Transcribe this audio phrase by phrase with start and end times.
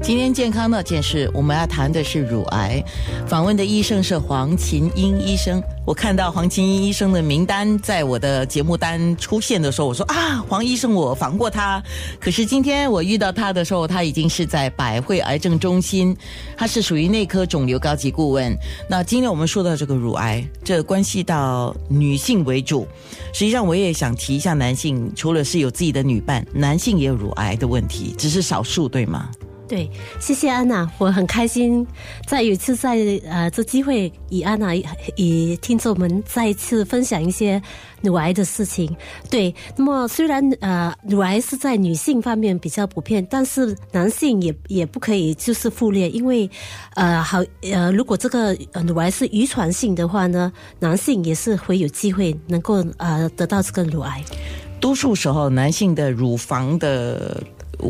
[0.00, 2.82] 今天健康那件事，我们要谈的是乳癌。
[3.26, 5.62] 访问的医生是黄琴英医生。
[5.84, 11.82] 我看到黄琴英医生的名单在我的节目单出现的时候，我说啊，黄医生，我访过他。
[12.18, 16.16] 可是今天我遇到他的时候，他已经是在百会癌症中心，
[16.56, 18.56] 他是属于内科肿瘤高级顾问。
[18.88, 22.86] 那今天我们说到这个乳癌，这关系到女性为主。
[23.32, 29.28] 实际上，我也想提一下男性，除了是有自己的女伴，男性也有乳癌的问题，只是少数，对吗？
[29.68, 31.86] 对，谢谢安娜，我很开心
[32.26, 32.96] 再有一次在
[33.28, 34.74] 呃这机会与安娜
[35.16, 37.60] 与听众们再一次分享一些
[38.00, 38.96] 乳癌的事情。
[39.28, 46.48] 对，那么虽然呃乳癌是在女性方面比较普遍，但是男性也也不可以就是忽略，因为
[46.94, 54.24] 呃好呃如果这个乳癌是遗传性的话呢，男性也是会有机会能够呃得到这个乳癌。
[54.80, 57.42] 多数时候，男性的乳房的。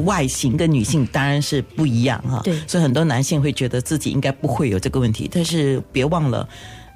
[0.05, 6.48] 外形跟女性当然是不一样哈，对，所以很多男性会觉得自己应该不会有这个问题，但是别忘了，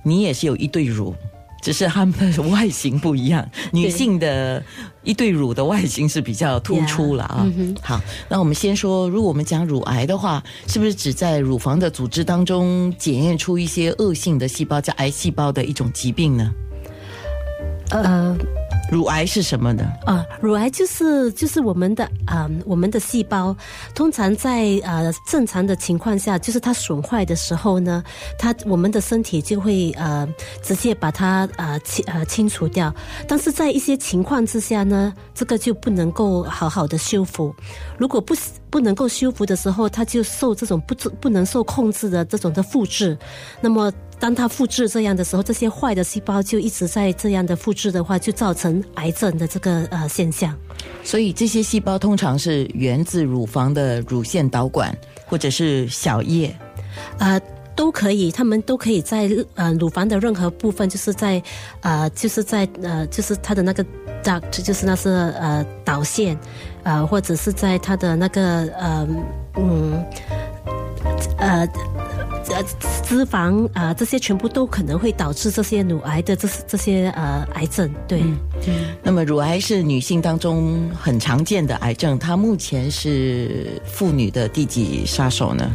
[0.05, 1.15] 你也是有一对乳，
[1.63, 3.49] 只是他们的外形不一样。
[3.73, 4.63] 女性的
[5.03, 7.47] 一对乳的外形是比较突出了啊。
[7.81, 16.53] 好，那我们先说，如果我们讲乳癌的话，是不是只在乳房的组织当中检验出一些恶性的细胞，叫癌细胞的一种疾病呢？
[17.91, 18.37] 呃。
[18.93, 19.91] 乳癌是什么呢？
[20.05, 23.57] 啊，乳癌就是就是我们的啊，我们的细胞
[23.95, 28.05] 通常在呃正常的情况下，就是它损坏的时候呢，
[28.39, 30.29] 它我们的身体就会呃
[30.63, 32.95] 直接把它呃清呃清除掉。
[33.27, 37.55] 但是在一些情况之下呢，这个就不能够好好的修复。
[37.97, 38.35] 如果不
[38.73, 43.17] 不能够修复的时候，它就受这种不不能受控制的这种的复制。
[43.61, 43.93] 那么。
[44.23, 50.57] 当它复制这样的时候，这些坏的细胞就一直在这样的复制的话，就造成癌症的这个呃现象。
[51.03, 56.57] 所以这些细胞通常是源自乳房的乳腺导管或者是小叶，
[57.19, 57.41] 呃，
[57.75, 61.43] 都可以，他们都可以在呃乳房的任何部分，就是在
[61.81, 63.85] 呃就是在呃就是它的那个
[64.23, 66.39] duct，就是那是呃导线，
[66.85, 69.09] 呃或者是在它的那个呃
[69.57, 70.05] 嗯
[71.39, 71.69] 呃。
[72.55, 72.63] 呃，
[73.03, 77.91] 脂肪啊，这些全部都可能会导致这些乳癌的这这些呃癌症。
[78.07, 78.23] 对，
[79.03, 85.71] 那么乳癌是女性当中很常见的癌症，它目前是妇女的第几杀手呢？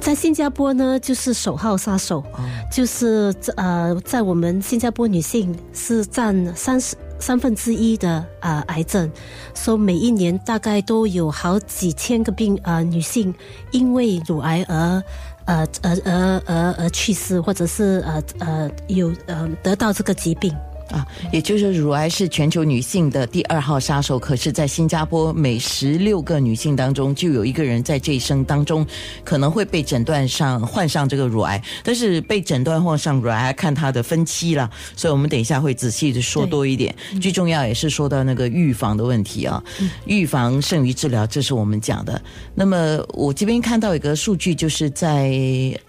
[0.00, 2.24] 在新加坡呢，就是首号杀手，
[2.72, 9.10] 就是呃，在我们新加坡女性是占三十三分之一的啊癌症，
[9.54, 13.34] 说每一年大概都有好几千个病呃女性
[13.70, 15.02] 因为乳癌而。
[15.48, 20.54] 呃而而而而去世，或者是呃呃有呃得到这个疾病。
[20.90, 24.18] 啊，也就是乳癌是全球女性的第二号杀手。
[24.18, 28.86] 可是，在新加坡，每十六个女性当中就有一个人在这一生当中
[29.22, 31.62] 可能会被诊断上患上这个乳癌。
[31.84, 34.70] 但是被诊断患上乳癌，看它的分期了。
[34.96, 36.94] 所以我们等一下会仔细的说多一点。
[37.20, 39.62] 最重要也是说到那个预防的问题啊，
[40.06, 42.20] 预防胜于治疗，这是我们讲的。
[42.54, 45.38] 那么我这边看到一个数据，就是在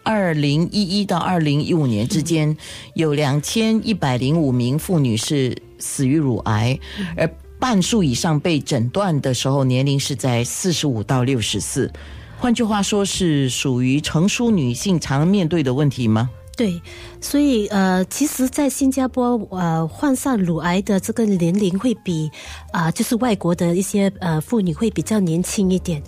[0.04, 2.56] 二零一一到二零一五年之间，
[2.96, 4.78] 有两千一百零五名。
[4.90, 6.80] 妇女是死于乳癌，
[7.16, 7.30] 而
[7.60, 11.92] 半数以上被诊断的时候年龄是在四十五到六十四，
[12.40, 16.28] 换句话说是属于成熟女性常面对的问题吗？
[16.58, 16.82] 对，
[17.22, 22.28] 所以呃，其实，在新加坡呃，患上乳癌的这个年龄会比
[22.72, 26.02] 啊，就是外国的一些呃妇女会比较年轻一点，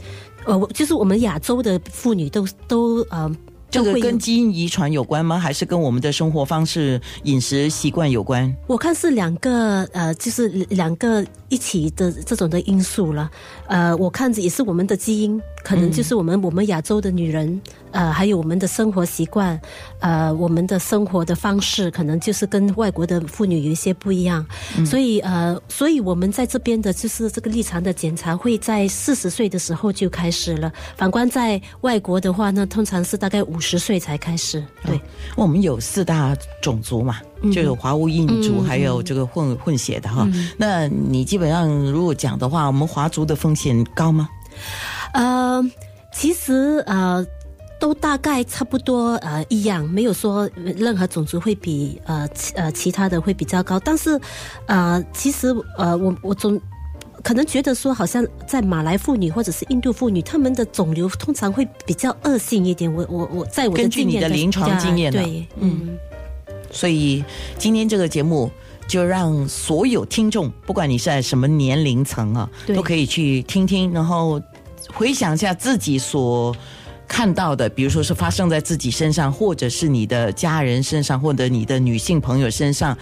[0.45, 3.31] 呃，就是我们亚洲的妇女都都呃。
[3.71, 5.39] 这个跟基因遗传有关吗？
[5.39, 8.53] 还是跟我们的生活方式、饮食习惯有关？
[8.67, 13.31] 我看是两个，呃，就是两个一起的这种的因素了。
[13.67, 17.61] 呃，我看着也是我们的基因，可能就是我们我们亚洲的女人。
[17.91, 19.59] 呃，还有我们的生活习惯，
[19.99, 24.45] 呃，我们的生活的方式，可能就是跟外国的妇女有一些不一样，
[24.85, 30.71] 所以呃，所以我们在这边的就是这个立场的检查会在四十岁的时候就开始了。
[30.95, 34.63] 反观在外国的话呢，通常是大概五十岁才开始。
[34.85, 34.97] 对，
[35.35, 37.19] 我们有四大种族嘛，
[37.51, 40.25] 就有华、乌、印族，还有这个混混血的哈。
[40.55, 44.29] 那你基本上如果讲的话，我们华族的风险高吗？
[45.13, 45.63] 呃，
[46.13, 47.25] 其实呃。
[47.81, 53.79] 都大概差不多呃一样，没有说任何种族会比呃呃其他的会比较高。
[53.79, 54.21] 但是，
[54.67, 55.47] 呃，其实
[55.79, 56.61] 呃我我总
[57.23, 62.93] 可能觉得说，好像在马来妇女或者是印度妇女，她们的肿瘤通常会比较恶性一点。
[62.93, 65.97] 我我我在我的根据你的临床经验，对，嗯。
[66.69, 67.25] 所以
[67.57, 68.51] 今天这个节目
[68.87, 74.39] 就让所有听众，不管你是在什么年龄层啊，都可以去听听，然后
[74.93, 76.55] 回想一下自己所。
[77.07, 82.97] 看到的，比如说是发生在自己身上，或者是你的家人身上，或者你的女性朋友身上，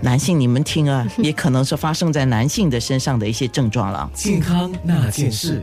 [0.00, 4.08] 男性你们听啊，也可能是发生在男性的身上的一些症状了。
[4.14, 5.60] 健康那件事。